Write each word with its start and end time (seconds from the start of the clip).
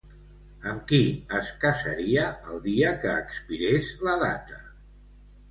Amb 0.69 0.79
qui 0.91 1.01
es 1.39 1.51
casaria 1.65 2.23
el 2.55 2.65
dia 2.65 2.95
que 3.05 3.13
expirés 3.27 3.93
la 4.09 4.19
data? 4.25 4.61